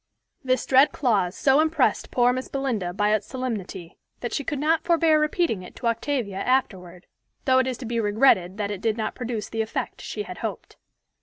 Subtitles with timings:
[0.43, 4.83] This dread clause so impressed poor Miss Belinda by its solemnity, that she could not
[4.83, 7.05] forbear repeating it to Octavia afterward,
[7.45, 10.39] though it is to be regretted that it did not produce the effect she had
[10.39, 10.77] hoped.